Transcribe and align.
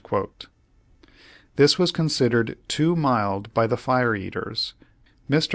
This 1.57 1.77
was 1.77 1.91
considered 1.91 2.57
too 2.67 2.95
mild 2.95 3.53
by 3.53 3.67
the 3.67 3.77
fire 3.77 4.15
eaters. 4.15 4.73
Mr. 5.29 5.49